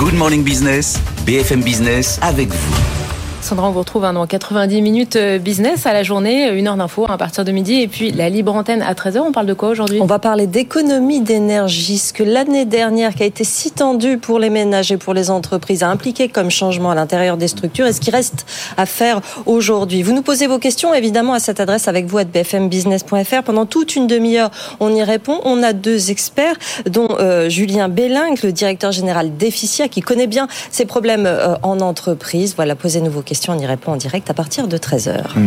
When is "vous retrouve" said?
3.72-4.04